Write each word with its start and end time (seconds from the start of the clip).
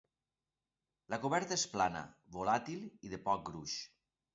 La 1.15 1.21
coberta 1.27 1.59
és 1.59 1.67
plana, 1.75 2.03
volàtil 2.41 2.85
i 3.11 3.17
de 3.17 3.25
poc 3.31 3.51
gruix. 3.53 3.83